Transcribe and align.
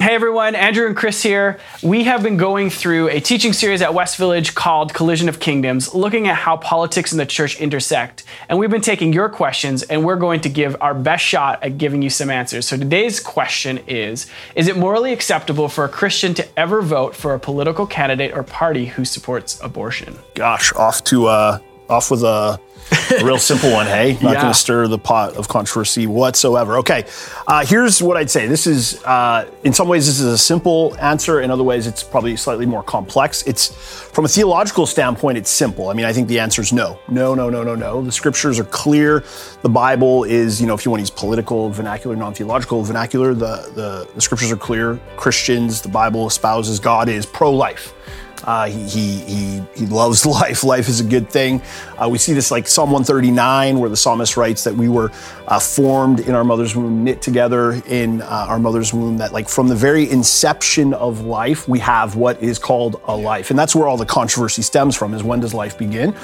Hey 0.00 0.14
everyone, 0.14 0.54
Andrew 0.54 0.86
and 0.86 0.96
Chris 0.96 1.22
here. 1.22 1.60
We 1.82 2.04
have 2.04 2.22
been 2.22 2.38
going 2.38 2.70
through 2.70 3.10
a 3.10 3.20
teaching 3.20 3.52
series 3.52 3.82
at 3.82 3.92
West 3.92 4.16
Village 4.16 4.54
called 4.54 4.94
Collision 4.94 5.28
of 5.28 5.40
Kingdoms, 5.40 5.94
looking 5.94 6.26
at 6.26 6.36
how 6.36 6.56
politics 6.56 7.12
and 7.12 7.20
the 7.20 7.26
church 7.26 7.60
intersect. 7.60 8.24
And 8.48 8.58
we've 8.58 8.70
been 8.70 8.80
taking 8.80 9.12
your 9.12 9.28
questions 9.28 9.82
and 9.82 10.02
we're 10.02 10.16
going 10.16 10.40
to 10.40 10.48
give 10.48 10.74
our 10.80 10.94
best 10.94 11.22
shot 11.22 11.62
at 11.62 11.76
giving 11.76 12.00
you 12.00 12.08
some 12.08 12.30
answers. 12.30 12.66
So 12.66 12.78
today's 12.78 13.20
question 13.20 13.76
is 13.86 14.26
Is 14.54 14.68
it 14.68 14.78
morally 14.78 15.12
acceptable 15.12 15.68
for 15.68 15.84
a 15.84 15.88
Christian 15.90 16.32
to 16.32 16.48
ever 16.58 16.80
vote 16.80 17.14
for 17.14 17.34
a 17.34 17.38
political 17.38 17.86
candidate 17.86 18.32
or 18.34 18.42
party 18.42 18.86
who 18.86 19.04
supports 19.04 19.60
abortion? 19.62 20.18
Gosh, 20.32 20.72
off 20.72 21.04
to 21.04 21.26
uh, 21.26 21.58
off 21.90 22.10
with 22.10 22.22
a 22.22 22.58
a 23.12 23.24
real 23.24 23.38
simple 23.38 23.70
one, 23.72 23.86
hey? 23.86 24.12
Not 24.22 24.34
Yeah. 24.34 24.42
going 24.42 24.52
to 24.52 24.58
stir 24.58 24.86
the 24.88 24.98
pot 24.98 25.34
of 25.36 25.48
controversy 25.48 26.06
whatsoever. 26.06 26.78
Okay, 26.78 27.04
uh, 27.46 27.64
here's 27.64 28.02
what 28.02 28.16
I'd 28.16 28.30
say. 28.30 28.46
This 28.46 28.66
is, 28.66 29.02
uh, 29.04 29.46
in 29.64 29.72
some 29.72 29.88
ways, 29.88 30.06
this 30.06 30.20
is 30.20 30.26
a 30.26 30.38
simple 30.38 30.94
answer. 31.00 31.40
In 31.40 31.50
other 31.50 31.62
ways, 31.64 31.86
it's 31.86 32.02
probably 32.02 32.36
slightly 32.36 32.66
more 32.66 32.82
complex. 32.82 33.42
It's, 33.46 33.68
from 33.68 34.24
a 34.24 34.28
theological 34.28 34.86
standpoint, 34.86 35.38
it's 35.38 35.50
simple. 35.50 35.88
I 35.88 35.94
mean, 35.94 36.06
I 36.06 36.12
think 36.12 36.28
the 36.28 36.38
answer 36.40 36.62
is 36.62 36.72
no. 36.72 36.98
No, 37.08 37.34
no, 37.34 37.50
no, 37.50 37.62
no, 37.62 37.74
no. 37.74 38.02
The 38.02 38.12
scriptures 38.12 38.58
are 38.58 38.64
clear. 38.64 39.24
The 39.62 39.68
Bible 39.68 40.24
is, 40.24 40.60
you 40.60 40.66
know, 40.66 40.74
if 40.74 40.84
you 40.84 40.90
want 40.90 40.98
to 41.00 41.02
use 41.02 41.10
political, 41.10 41.70
vernacular, 41.70 42.16
non 42.16 42.34
theological 42.34 42.82
vernacular, 42.82 43.34
the, 43.34 43.70
the, 43.74 44.08
the 44.14 44.20
scriptures 44.20 44.50
are 44.50 44.56
clear. 44.56 45.00
Christians, 45.16 45.80
the 45.82 45.88
Bible 45.88 46.26
espouses 46.26 46.78
God 46.80 47.08
is 47.08 47.26
pro 47.26 47.50
life. 47.52 47.94
Uh, 48.44 48.66
he, 48.66 49.18
he, 49.18 49.62
he, 49.74 49.86
loves 49.86 50.24
life. 50.40 50.64
Life 50.64 50.88
is 50.88 51.00
a 51.00 51.04
good 51.04 51.28
thing. 51.28 51.62
Uh, 51.98 52.08
we 52.08 52.18
see 52.18 52.32
this 52.32 52.50
like 52.50 52.66
Psalm 52.66 52.90
139, 52.90 53.78
where 53.78 53.90
the 53.90 53.96
psalmist 53.96 54.36
writes 54.36 54.64
that 54.64 54.74
we 54.74 54.88
were 54.88 55.10
uh, 55.48 55.58
formed 55.58 56.20
in 56.20 56.34
our 56.34 56.44
mother's 56.44 56.74
womb, 56.74 57.04
knit 57.04 57.22
together 57.22 57.80
in 57.86 58.22
uh, 58.22 58.46
our 58.48 58.58
mother's 58.58 58.92
womb, 58.92 59.18
that 59.18 59.32
like 59.32 59.48
from 59.48 59.68
the 59.68 59.74
very 59.74 60.10
inception 60.10 60.94
of 60.94 61.22
life, 61.22 61.68
we 61.68 61.78
have 61.78 62.16
what 62.16 62.42
is 62.42 62.58
called 62.58 63.00
a 63.06 63.16
life. 63.16 63.50
And 63.50 63.58
that's 63.58 63.74
where 63.74 63.88
all 63.88 63.96
the 63.96 64.06
controversy 64.06 64.62
stems 64.62 64.96
from 64.96 65.14
is 65.14 65.22
when 65.22 65.40
does 65.40 65.54
life 65.54 65.76
begin? 65.78 66.14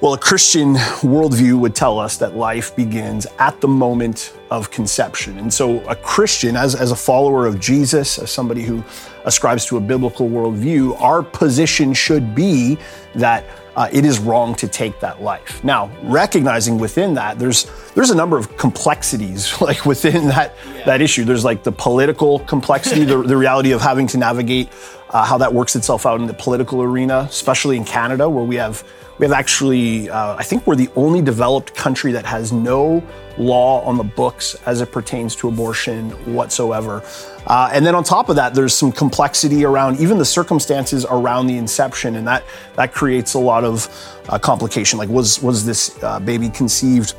Well, 0.00 0.14
a 0.14 0.18
Christian 0.18 0.76
worldview 0.76 1.58
would 1.60 1.74
tell 1.74 1.98
us 1.98 2.16
that 2.18 2.34
life 2.34 2.74
begins 2.74 3.26
at 3.38 3.60
the 3.60 3.68
moment 3.68 4.32
of 4.50 4.70
conception. 4.70 5.38
And 5.38 5.52
so, 5.52 5.80
a 5.86 5.94
Christian, 5.94 6.56
as, 6.56 6.74
as 6.74 6.90
a 6.90 6.96
follower 6.96 7.46
of 7.46 7.60
Jesus, 7.60 8.18
as 8.18 8.30
somebody 8.30 8.62
who 8.62 8.82
ascribes 9.24 9.64
to 9.66 9.76
a 9.76 9.80
biblical 9.80 10.28
worldview, 10.28 11.00
our 11.00 11.22
position 11.22 11.94
should 11.94 12.34
be 12.34 12.78
that 13.14 13.44
uh, 13.76 13.88
it 13.92 14.04
is 14.04 14.18
wrong 14.18 14.54
to 14.56 14.66
take 14.66 14.98
that 15.00 15.22
life. 15.22 15.62
Now, 15.62 15.90
recognizing 16.02 16.78
within 16.78 17.14
that, 17.14 17.38
there's 17.38 17.70
there's 17.94 18.10
a 18.10 18.16
number 18.16 18.36
of 18.36 18.56
complexities 18.56 19.60
like 19.60 19.86
within 19.86 20.26
that 20.28 20.54
that 20.84 21.00
issue. 21.00 21.24
There's 21.24 21.44
like 21.44 21.62
the 21.62 21.72
political 21.72 22.40
complexity, 22.40 23.04
the, 23.04 23.22
the 23.22 23.36
reality 23.36 23.70
of 23.70 23.80
having 23.80 24.06
to 24.08 24.18
navigate 24.18 24.68
uh, 25.10 25.24
how 25.24 25.38
that 25.38 25.52
works 25.52 25.76
itself 25.76 26.06
out 26.06 26.20
in 26.20 26.26
the 26.26 26.34
political 26.34 26.82
arena, 26.82 27.26
especially 27.28 27.76
in 27.76 27.84
Canada, 27.84 28.28
where 28.28 28.44
we 28.44 28.56
have 28.56 28.84
we 29.20 29.26
have 29.26 29.32
actually, 29.32 30.08
uh, 30.08 30.34
I 30.36 30.42
think 30.42 30.66
we're 30.66 30.76
the 30.76 30.88
only 30.96 31.20
developed 31.20 31.74
country 31.74 32.10
that 32.12 32.24
has 32.24 32.52
no 32.52 33.02
law 33.36 33.82
on 33.82 33.98
the 33.98 34.04
as 34.66 34.80
it 34.80 34.92
pertains 34.92 35.36
to 35.36 35.48
abortion 35.48 36.10
whatsoever. 36.34 37.02
Uh, 37.46 37.70
and 37.72 37.84
then 37.84 37.94
on 37.94 38.04
top 38.04 38.28
of 38.28 38.36
that, 38.36 38.54
there's 38.54 38.74
some 38.74 38.92
complexity 38.92 39.64
around 39.64 39.98
even 40.00 40.18
the 40.18 40.24
circumstances 40.24 41.06
around 41.08 41.46
the 41.46 41.56
inception, 41.56 42.16
and 42.16 42.26
that 42.26 42.44
that 42.76 42.92
creates 42.92 43.34
a 43.34 43.38
lot 43.38 43.64
of 43.64 43.88
uh, 44.28 44.38
complication. 44.38 44.98
Like, 44.98 45.08
was 45.08 45.42
was 45.42 45.64
this 45.64 46.02
uh, 46.02 46.20
baby 46.20 46.48
conceived? 46.48 47.14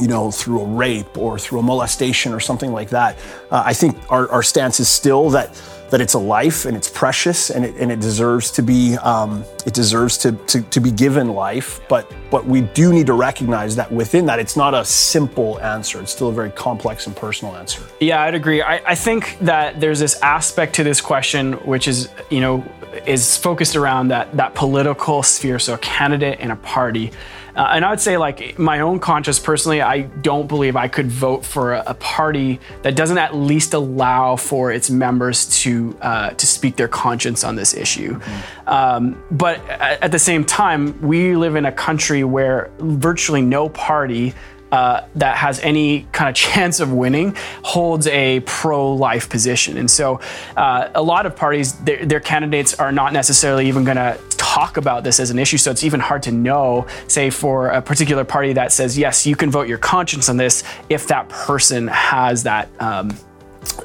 you 0.00 0.06
know, 0.06 0.30
through 0.30 0.60
a 0.60 0.64
rape 0.64 1.18
or 1.18 1.40
through 1.40 1.58
a 1.58 1.62
molestation 1.62 2.32
or 2.32 2.38
something 2.38 2.72
like 2.72 2.90
that. 2.90 3.18
Uh, 3.50 3.64
I 3.66 3.74
think 3.74 3.96
our, 4.08 4.30
our 4.30 4.44
stance 4.44 4.78
is 4.78 4.88
still 4.88 5.30
that 5.30 5.60
that 5.90 6.00
it's 6.00 6.14
a 6.14 6.18
life 6.18 6.64
and 6.64 6.76
it's 6.76 6.88
precious 6.88 7.50
and 7.50 7.64
it, 7.64 7.74
and 7.76 7.90
it 7.90 8.00
deserves 8.00 8.50
to 8.52 8.62
be 8.62 8.96
um, 8.98 9.44
it 9.66 9.74
deserves 9.74 10.18
to, 10.18 10.32
to 10.32 10.62
to 10.62 10.80
be 10.80 10.90
given 10.90 11.28
life. 11.28 11.80
But 11.88 12.12
but 12.30 12.46
we 12.46 12.62
do 12.62 12.92
need 12.92 13.06
to 13.06 13.14
recognize 13.14 13.76
that 13.76 13.90
within 13.90 14.26
that, 14.26 14.38
it's 14.38 14.56
not 14.56 14.74
a 14.74 14.84
simple 14.84 15.60
answer. 15.60 16.00
It's 16.00 16.12
still 16.12 16.28
a 16.28 16.32
very 16.32 16.50
complex 16.50 17.06
and 17.06 17.16
personal 17.16 17.56
answer. 17.56 17.82
Yeah, 18.00 18.22
I'd 18.22 18.34
agree. 18.34 18.62
I, 18.62 18.76
I 18.86 18.94
think 18.94 19.38
that 19.40 19.80
there's 19.80 19.98
this 19.98 20.20
aspect 20.22 20.74
to 20.76 20.84
this 20.84 21.00
question 21.00 21.54
which 21.64 21.88
is, 21.88 22.08
you 22.30 22.40
know, 22.40 22.64
is 23.06 23.36
focused 23.36 23.76
around 23.76 24.08
that 24.08 24.36
that 24.36 24.54
political 24.54 25.22
sphere, 25.22 25.58
so 25.58 25.74
a 25.74 25.78
candidate 25.78 26.38
and 26.40 26.52
a 26.52 26.56
party. 26.56 27.12
Uh, 27.58 27.72
and 27.72 27.84
I 27.84 27.90
would 27.90 28.00
say, 28.00 28.16
like 28.16 28.56
my 28.56 28.80
own 28.80 29.00
conscience 29.00 29.40
personally, 29.40 29.82
I 29.82 30.02
don't 30.02 30.46
believe 30.46 30.76
I 30.76 30.86
could 30.86 31.10
vote 31.10 31.44
for 31.44 31.74
a, 31.74 31.82
a 31.88 31.94
party 31.94 32.60
that 32.82 32.94
doesn't 32.94 33.18
at 33.18 33.34
least 33.34 33.74
allow 33.74 34.36
for 34.36 34.70
its 34.70 34.90
members 34.90 35.46
to 35.62 35.98
uh, 36.00 36.30
to 36.30 36.46
speak 36.46 36.76
their 36.76 36.86
conscience 36.86 37.42
on 37.42 37.56
this 37.56 37.74
issue. 37.74 38.20
Um, 38.68 39.20
but 39.32 39.58
at, 39.68 40.04
at 40.04 40.12
the 40.12 40.20
same 40.20 40.44
time, 40.44 41.02
we 41.02 41.34
live 41.34 41.56
in 41.56 41.66
a 41.66 41.72
country 41.72 42.22
where 42.22 42.70
virtually 42.78 43.42
no 43.42 43.68
party 43.68 44.34
uh, 44.70 45.00
that 45.16 45.36
has 45.36 45.58
any 45.60 46.06
kind 46.12 46.28
of 46.28 46.34
chance 46.48 46.78
of 46.78 46.92
winning 46.92 47.34
holds 47.64 48.06
a 48.06 48.38
pro-life 48.40 49.28
position, 49.28 49.78
and 49.78 49.90
so 49.90 50.20
uh, 50.56 50.90
a 50.94 51.02
lot 51.02 51.26
of 51.26 51.34
parties, 51.34 51.72
their, 51.80 52.06
their 52.06 52.20
candidates 52.20 52.74
are 52.74 52.92
not 52.92 53.12
necessarily 53.12 53.66
even 53.66 53.82
going 53.82 53.96
to 53.96 54.16
talk 54.58 54.76
about 54.76 55.04
this 55.04 55.20
as 55.20 55.30
an 55.30 55.38
issue. 55.38 55.58
So 55.58 55.70
it's 55.70 55.84
even 55.84 56.00
hard 56.00 56.22
to 56.24 56.32
know, 56.32 56.86
say, 57.06 57.30
for 57.30 57.68
a 57.68 57.80
particular 57.80 58.24
party 58.24 58.52
that 58.54 58.72
says 58.72 58.98
yes, 58.98 59.26
you 59.26 59.36
can 59.36 59.50
vote 59.50 59.68
your 59.68 59.78
conscience 59.78 60.28
on 60.28 60.36
this 60.36 60.64
if 60.88 61.06
that 61.08 61.28
person 61.28 61.88
has 61.88 62.42
that. 62.42 62.68
Um, 62.80 63.16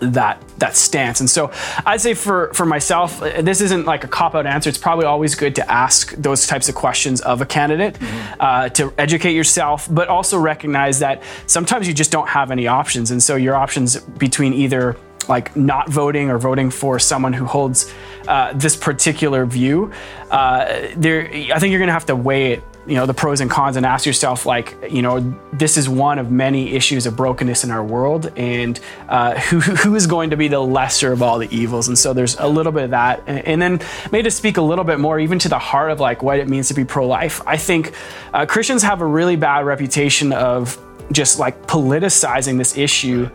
that 0.02 0.42
that 0.60 0.76
stance 0.76 1.20
and 1.20 1.30
so 1.30 1.52
i'd 1.86 2.00
say 2.00 2.14
for 2.14 2.54
for 2.54 2.66
myself 2.66 3.20
this 3.20 3.60
isn't 3.60 3.86
like 3.86 4.04
a 4.04 4.08
cop 4.08 4.34
out 4.34 4.46
answer 4.46 4.70
it's 4.70 4.78
probably 4.78 5.06
always 5.06 5.36
good 5.36 5.56
to 5.56 5.72
ask 5.72 6.14
those 6.16 6.48
types 6.48 6.70
of 6.70 6.76
questions 6.76 7.22
of 7.22 7.42
a 7.42 7.46
candidate 7.46 7.98
uh, 8.40 8.70
to 8.70 8.94
educate 8.98 9.34
yourself 9.34 9.88
but 9.92 10.08
also 10.08 10.40
recognize 10.40 11.00
that 11.00 11.22
sometimes 11.48 11.88
you 11.88 11.94
just 11.94 12.12
don't 12.12 12.30
have 12.30 12.50
any 12.50 12.66
options 12.66 13.12
and 13.12 13.22
so 13.22 13.36
your 13.36 13.56
options 13.56 14.00
between 14.00 14.54
either 14.54 14.96
like 15.30 15.56
not 15.56 15.90
voting 15.90 16.30
or 16.30 16.38
voting 16.38 16.70
for 16.70 17.00
someone 17.00 17.34
who 17.34 17.46
holds 17.46 17.94
uh, 18.28 18.54
this 18.54 18.76
particular 18.76 19.46
view 19.46 19.92
uh, 20.32 20.88
there 20.96 21.28
i 21.54 21.60
think 21.60 21.72
you're 21.72 21.86
to 21.86 21.92
have 21.92 22.06
to 22.06 22.16
weigh 22.16 22.54
it 22.54 22.64
you 22.86 22.96
know 22.96 23.06
the 23.06 23.14
pros 23.14 23.40
and 23.40 23.50
cons 23.50 23.78
and 23.78 23.86
ask 23.86 24.06
yourself 24.06 24.46
like 24.46 24.76
you 24.90 25.02
know 25.02 25.34
this 25.54 25.78
is 25.78 25.88
one 25.88 26.20
of 26.20 26.32
many 26.32 26.74
issues 26.74 27.06
of 27.06 27.16
brokenness 27.16 27.64
in 27.64 27.72
our 27.72 27.84
world 27.84 28.32
and 28.38 28.80
uh, 29.08 29.40
who, 29.40 29.60
who 29.60 29.96
is 29.96 30.08
going 30.08 30.32
to 30.32 30.38
be 30.38 30.48
the 30.48 30.60
lesser 30.60 31.12
of 31.12 31.22
all 31.22 31.40
the 31.40 31.54
evils? 31.56 31.88
And 31.88 31.98
so 31.98 32.14
there's 32.14 32.36
a 32.38 32.48
little 32.48 32.72
bit 32.72 32.84
of 32.84 32.90
that. 32.92 33.24
And, 33.26 33.40
and 33.46 33.62
then 33.62 33.88
maybe 34.12 34.24
to 34.24 34.32
speak 34.32 34.58
a 34.58 34.62
little 34.62 34.84
bit 34.84 35.00
more 35.00 35.20
even 35.20 35.40
to 35.40 35.50
the 35.50 35.60
heart 35.60 35.92
of 35.92 36.00
like 36.00 36.24
what 36.24 36.40
it 36.40 36.50
means 36.50 36.68
to 36.68 36.74
be 36.74 36.84
pro-life 36.84 37.42
i 37.48 37.58
think 37.58 37.94
uh, 38.34 38.46
christians 38.46 38.84
have 38.84 39.02
a 39.02 39.06
really 39.06 39.36
bad 39.36 39.66
reputation 39.66 40.32
of 40.34 40.78
just 41.12 41.40
like 41.40 41.68
politicizing 41.68 42.58
this 42.58 42.78
issue 42.78 43.30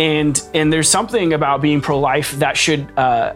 and 0.00 0.42
and 0.54 0.72
there's 0.72 0.88
something 0.88 1.34
about 1.34 1.60
being 1.60 1.80
pro-life 1.80 2.32
that 2.38 2.56
should 2.56 2.90
uh, 2.96 3.34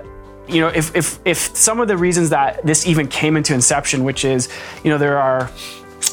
you 0.48 0.60
know, 0.60 0.69
if, 0.69 0.94
if, 0.94 1.19
if 1.25 1.38
some 1.56 1.80
of 1.80 1.88
the 1.88 1.97
reasons 1.97 2.30
that 2.30 2.64
this 2.66 2.86
even 2.86 3.08
came 3.08 3.36
into 3.36 3.54
inception, 3.54 4.04
which 4.04 4.26
is, 4.26 4.48
you 4.82 4.91
know, 4.91 4.98
there 4.98 5.19
are 5.19 5.50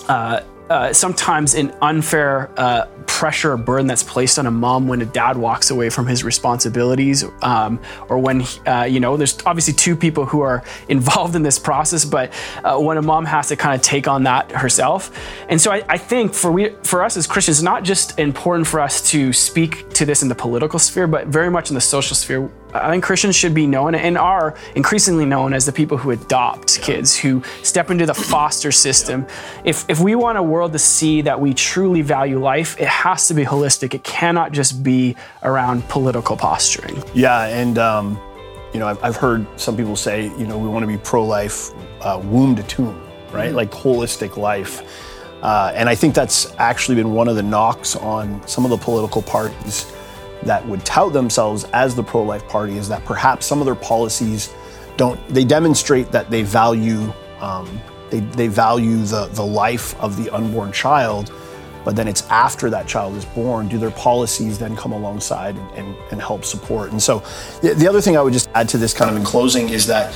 uh, 0.08 0.42
uh, 0.70 0.94
sometimes 0.94 1.54
an 1.54 1.76
unfair 1.82 2.50
uh, 2.58 2.86
pressure 3.22 3.52
or 3.52 3.58
burden 3.58 3.86
that's 3.86 4.02
placed 4.02 4.40
on 4.40 4.48
a 4.48 4.52
mom 4.52 4.88
when 4.88 5.00
a 5.00 5.06
dad 5.06 5.38
walks 5.38 5.70
away 5.70 5.92
from 5.92 6.08
his 6.08 6.24
responsibilities, 6.24 7.24
um, 7.44 7.80
or 8.10 8.18
when 8.18 8.42
uh, 8.66 8.82
you 8.82 9.00
know, 9.00 9.16
there's 9.16 9.38
obviously 9.46 9.76
two 9.76 9.96
people 9.96 10.26
who 10.26 10.42
are 10.42 10.64
involved 10.90 11.36
in 11.36 11.44
this 11.44 11.60
process, 11.60 12.04
but 12.04 12.34
uh, 12.64 12.80
when 12.80 12.98
a 12.98 13.02
mom 13.04 13.24
has 13.26 13.50
to 13.50 13.56
kind 13.56 13.76
of 13.76 13.82
take 13.84 14.08
on 14.08 14.24
that 14.24 14.52
herself, 14.52 15.16
and 15.50 15.62
so 15.62 15.72
I, 15.72 15.84
I 15.88 16.00
think 16.00 16.34
for 16.34 16.52
we 16.52 16.70
for 16.82 17.04
us 17.04 17.16
as 17.16 17.28
Christians, 17.28 17.60
it's 17.60 17.64
not 17.64 17.84
just 17.84 18.18
important 18.18 18.66
for 18.66 18.80
us 18.80 19.08
to 19.12 19.32
speak 19.34 19.88
to 19.92 20.04
this 20.04 20.24
in 20.24 20.28
the 20.28 20.34
political 20.34 20.80
sphere, 20.80 21.06
but 21.06 21.28
very 21.28 21.52
much 21.52 21.70
in 21.70 21.76
the 21.76 21.82
social 21.82 22.16
sphere. 22.16 22.50
I 22.74 22.90
think 22.90 23.04
Christians 23.04 23.36
should 23.36 23.54
be 23.54 23.68
known 23.68 23.96
and 23.96 24.18
are 24.18 24.56
increasingly 24.76 25.26
known 25.26 25.54
as 25.54 25.66
the 25.66 25.72
people 25.72 25.98
who 25.98 26.12
adopt 26.12 26.82
kids, 26.82 27.18
who 27.18 27.44
step 27.64 27.90
into 27.90 28.06
the 28.06 28.14
foster 28.14 28.72
system. 28.72 29.26
If, 29.64 29.90
if 29.90 30.00
we 30.00 30.16
want 30.16 30.38
a 30.38 30.44
world 30.44 30.72
to 30.74 30.80
see 30.80 31.22
that 31.22 31.40
we 31.40 31.54
truly 31.54 32.02
value 32.02 32.40
life, 32.40 32.80
it 32.80 32.88
has 32.88 33.28
to 33.28 33.34
be 33.34 33.44
holistic. 33.44 33.94
It 33.94 34.04
cannot 34.04 34.52
just 34.52 34.84
be 34.84 35.16
around 35.44 35.88
political 35.90 36.38
posturing. 36.38 37.04
Yeah, 37.14 37.46
and 37.46 37.78
um, 37.78 38.20
you 38.74 38.80
know, 38.80 38.88
I've, 38.88 39.04
I've 39.04 39.16
heard 39.16 39.46
some 39.60 39.76
people 39.76 39.96
say, 39.96 40.26
you 40.38 40.48
know, 40.48 40.58
we 40.58 40.68
want 40.68 40.84
to 40.84 40.88
be 40.88 40.98
pro-life, 40.98 41.72
uh, 42.02 42.22
womb 42.24 42.56
to 42.56 42.64
tomb, 42.64 43.02
right? 43.32 43.54
Like 43.54 43.72
holistic 43.72 44.38
life. 44.38 45.10
Uh, 45.42 45.72
and 45.76 45.90
I 45.90 45.96
think 45.96 46.14
that's 46.14 46.54
actually 46.58 46.96
been 46.96 47.14
one 47.14 47.28
of 47.28 47.36
the 47.36 47.44
knocks 47.44 47.96
on 47.96 48.46
some 48.48 48.64
of 48.64 48.70
the 48.70 48.78
political 48.78 49.22
parties 49.22 49.92
that 50.44 50.66
would 50.68 50.84
tout 50.86 51.14
themselves 51.14 51.66
as 51.74 51.96
the 51.96 52.04
pro-life 52.04 52.48
party 52.48 52.78
is 52.78 52.88
that 52.90 53.04
perhaps 53.06 53.46
some 53.46 53.60
of 53.60 53.66
their 53.66 53.76
policies 53.76 54.54
don't 54.98 55.20
they 55.30 55.44
demonstrate 55.44 56.12
that 56.12 56.30
they 56.30 56.44
value 56.44 57.12
um, 57.40 57.80
they, 58.10 58.20
they 58.20 58.48
value 58.48 58.98
the, 59.04 59.28
the 59.34 59.46
life 59.46 60.00
of 60.02 60.22
the 60.22 60.30
unborn 60.32 60.72
child 60.72 61.32
but 61.84 61.96
then 61.96 62.08
it's 62.08 62.22
after 62.30 62.70
that 62.70 62.88
child 62.88 63.16
is 63.16 63.26
born, 63.26 63.68
do 63.68 63.78
their 63.78 63.92
policies 63.92 64.60
then 64.60 64.76
come 64.76 64.92
alongside 64.92 65.58
and, 65.58 65.72
and, 65.72 65.96
and 66.12 66.22
help 66.22 66.46
support? 66.46 66.92
And 66.92 67.02
so 67.02 67.24
the, 67.62 67.74
the 67.74 67.88
other 67.88 68.02
thing 68.02 68.18
I 68.18 68.22
would 68.22 68.34
just 68.34 68.50
add 68.54 68.70
to 68.70 68.78
this 68.78 68.94
kind 68.94 69.10
of 69.10 69.18
in 69.18 69.24
closing 69.24 69.70
is 69.70 69.88
that 69.88 70.14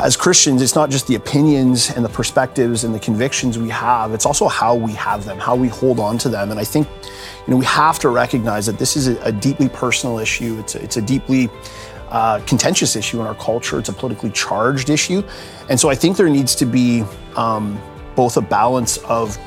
as 0.00 0.16
Christians, 0.16 0.62
it's 0.62 0.74
not 0.74 0.90
just 0.90 1.06
the 1.06 1.14
opinions 1.14 1.90
and 1.90 2.04
the 2.04 2.08
perspectives 2.08 2.84
and 2.84 2.94
the 2.94 2.98
convictions 2.98 3.58
we 3.58 3.68
have, 3.68 4.12
it's 4.12 4.26
also 4.26 4.48
how 4.48 4.74
we 4.74 4.92
have 4.92 5.24
them, 5.24 5.38
how 5.38 5.54
we 5.54 5.68
hold 5.68 6.00
on 6.00 6.16
to 6.18 6.28
them. 6.28 6.50
And 6.50 6.58
I 6.58 6.64
think, 6.64 6.88
you 7.46 7.50
know, 7.52 7.56
we 7.56 7.66
have 7.66 7.98
to 8.00 8.08
recognize 8.08 8.66
that 8.66 8.78
this 8.78 8.96
is 8.96 9.08
a, 9.08 9.20
a 9.22 9.32
deeply 9.32 9.68
personal 9.68 10.18
issue. 10.18 10.58
It's 10.58 10.74
a, 10.74 10.82
it's 10.82 10.96
a 10.96 11.02
deeply 11.02 11.50
uh, 12.08 12.40
contentious 12.46 12.96
issue 12.96 13.20
in 13.20 13.26
our 13.26 13.34
culture. 13.34 13.78
It's 13.78 13.90
a 13.90 13.92
politically 13.92 14.30
charged 14.30 14.90
issue. 14.90 15.22
And 15.68 15.78
so 15.78 15.90
I 15.90 15.94
think 15.94 16.16
there 16.16 16.28
needs 16.28 16.54
to 16.56 16.66
be 16.66 17.04
um, 17.36 17.80
both 18.16 18.36
a 18.36 18.42
balance 18.42 18.98
of 18.98 19.38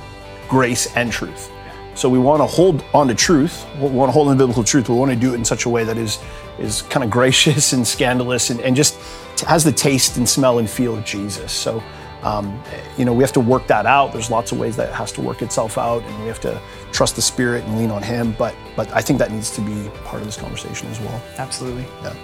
grace 0.48 0.96
and 0.96 1.12
truth. 1.12 1.52
So 1.96 2.10
we 2.10 2.20
want 2.20 2.42
to 2.42 2.48
hold 2.48 2.84
on 2.94 3.08
to 3.08 3.16
truth, 3.16 3.66
we 3.80 3.90
want 3.90 4.10
to 4.10 4.14
hold 4.14 4.28
on 4.28 4.36
to 4.36 4.38
biblical 4.38 4.64
truth, 4.64 4.90
we 4.90 4.96
want 4.96 5.12
to 5.12 5.18
do 5.18 5.34
it 5.34 5.36
in 5.36 5.46
such 5.46 5.66
a 5.66 5.70
way 5.70 5.84
that 5.84 5.98
is 5.98 6.20
is 6.60 6.84
kind 6.84 7.04
of 7.04 7.10
gracious 7.10 7.74
and 7.74 7.86
scandalous 7.86 8.50
and, 8.50 8.60
and 8.62 8.76
just 8.76 8.96
has 9.42 9.64
the 9.64 9.72
taste 9.72 10.18
and 10.18 10.28
smell 10.28 10.60
and 10.60 10.70
feel 10.70 10.96
of 10.96 11.06
Jesus. 11.06 11.52
So, 11.52 11.84
um, 12.24 12.62
you 12.98 13.06
know, 13.06 13.14
we 13.14 13.24
have 13.24 13.34
to 13.34 13.40
work 13.40 13.68
that 13.68 13.86
out. 13.86 14.14
There's 14.14 14.32
lots 14.32 14.52
of 14.52 14.60
ways 14.60 14.76
that 14.78 14.90
it 14.90 14.96
has 14.96 15.12
to 15.14 15.22
work 15.22 15.42
itself 15.42 15.78
out, 15.78 16.04
and 16.04 16.22
we 16.22 16.28
have 16.28 16.40
to 16.42 16.62
trust 16.92 17.16
the 17.16 17.22
Spirit 17.22 17.64
and 17.66 17.78
lean 17.78 17.92
on 17.92 18.02
Him. 18.02 18.34
But, 18.38 18.56
but 18.76 18.90
I 18.92 19.02
think 19.02 19.20
that 19.20 19.32
needs 19.32 19.52
to 19.52 19.62
be 19.62 19.90
part 20.06 20.22
of 20.22 20.26
this 20.26 20.38
conversation 20.38 20.88
as 20.90 21.00
well. 21.00 21.22
Absolutely. 21.38 21.86
Yeah. 22.02 22.16